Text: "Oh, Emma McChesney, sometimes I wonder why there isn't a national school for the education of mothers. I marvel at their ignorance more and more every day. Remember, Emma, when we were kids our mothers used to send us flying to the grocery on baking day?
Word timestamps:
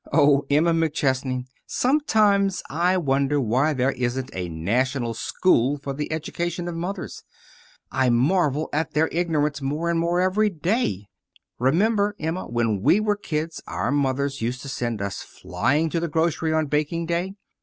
"Oh, 0.11 0.45
Emma 0.49 0.73
McChesney, 0.73 1.45
sometimes 1.67 2.63
I 2.71 2.97
wonder 2.97 3.39
why 3.39 3.73
there 3.73 3.91
isn't 3.91 4.31
a 4.33 4.49
national 4.49 5.13
school 5.13 5.77
for 5.77 5.93
the 5.93 6.11
education 6.11 6.67
of 6.67 6.73
mothers. 6.75 7.21
I 7.91 8.09
marvel 8.09 8.67
at 8.73 8.95
their 8.95 9.09
ignorance 9.11 9.61
more 9.61 9.91
and 9.91 9.99
more 9.99 10.19
every 10.19 10.49
day. 10.49 11.05
Remember, 11.59 12.15
Emma, 12.19 12.47
when 12.47 12.81
we 12.81 12.99
were 12.99 13.15
kids 13.15 13.61
our 13.67 13.91
mothers 13.91 14.41
used 14.41 14.63
to 14.63 14.69
send 14.69 15.03
us 15.03 15.21
flying 15.21 15.87
to 15.91 15.99
the 15.99 16.07
grocery 16.09 16.51
on 16.51 16.65
baking 16.65 17.05
day? 17.05 17.35